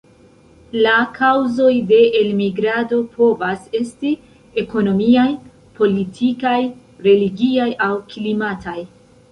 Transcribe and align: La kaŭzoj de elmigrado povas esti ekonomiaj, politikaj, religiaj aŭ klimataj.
La 0.85 0.93
kaŭzoj 1.17 1.73
de 1.91 1.99
elmigrado 2.21 2.99
povas 3.19 3.69
esti 3.81 4.15
ekonomiaj, 4.65 5.27
politikaj, 5.79 6.59
religiaj 7.11 7.71
aŭ 7.91 7.95
klimataj. 8.15 8.79